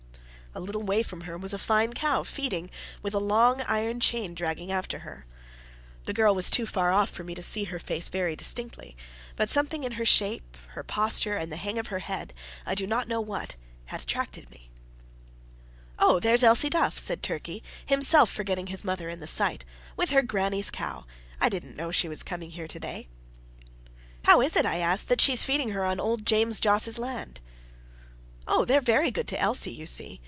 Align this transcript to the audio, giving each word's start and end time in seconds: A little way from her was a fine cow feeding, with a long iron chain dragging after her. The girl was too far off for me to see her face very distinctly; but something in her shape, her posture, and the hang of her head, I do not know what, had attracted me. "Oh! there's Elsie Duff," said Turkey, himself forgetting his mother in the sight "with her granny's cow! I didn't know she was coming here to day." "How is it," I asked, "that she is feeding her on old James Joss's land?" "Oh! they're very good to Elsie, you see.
A 0.53 0.59
little 0.59 0.83
way 0.83 1.01
from 1.01 1.21
her 1.21 1.37
was 1.37 1.53
a 1.53 1.57
fine 1.57 1.93
cow 1.93 2.23
feeding, 2.23 2.69
with 3.01 3.13
a 3.13 3.19
long 3.19 3.61
iron 3.69 4.01
chain 4.01 4.33
dragging 4.33 4.69
after 4.69 4.99
her. 4.99 5.25
The 6.03 6.11
girl 6.13 6.35
was 6.35 6.49
too 6.51 6.65
far 6.65 6.91
off 6.91 7.09
for 7.09 7.23
me 7.23 7.33
to 7.35 7.41
see 7.41 7.63
her 7.63 7.79
face 7.79 8.09
very 8.09 8.35
distinctly; 8.35 8.97
but 9.37 9.47
something 9.47 9.85
in 9.85 9.93
her 9.93 10.03
shape, 10.03 10.57
her 10.73 10.83
posture, 10.83 11.37
and 11.37 11.53
the 11.53 11.55
hang 11.55 11.79
of 11.79 11.87
her 11.87 11.99
head, 11.99 12.33
I 12.65 12.75
do 12.75 12.85
not 12.85 13.07
know 13.07 13.21
what, 13.21 13.55
had 13.85 14.01
attracted 14.01 14.49
me. 14.51 14.69
"Oh! 15.97 16.19
there's 16.19 16.43
Elsie 16.43 16.69
Duff," 16.69 16.99
said 16.99 17.23
Turkey, 17.23 17.63
himself 17.85 18.29
forgetting 18.29 18.67
his 18.67 18.83
mother 18.83 19.07
in 19.07 19.19
the 19.19 19.27
sight 19.27 19.63
"with 19.95 20.09
her 20.09 20.21
granny's 20.21 20.69
cow! 20.69 21.05
I 21.39 21.47
didn't 21.47 21.77
know 21.77 21.91
she 21.91 22.09
was 22.09 22.23
coming 22.23 22.51
here 22.51 22.67
to 22.67 22.79
day." 22.79 23.07
"How 24.25 24.41
is 24.41 24.57
it," 24.57 24.65
I 24.65 24.79
asked, 24.79 25.07
"that 25.07 25.21
she 25.21 25.31
is 25.31 25.45
feeding 25.45 25.69
her 25.69 25.85
on 25.85 25.97
old 26.01 26.25
James 26.25 26.59
Joss's 26.59 26.99
land?" 26.99 27.39
"Oh! 28.49 28.65
they're 28.65 28.81
very 28.81 29.11
good 29.11 29.29
to 29.29 29.39
Elsie, 29.39 29.71
you 29.71 29.85
see. 29.85 30.19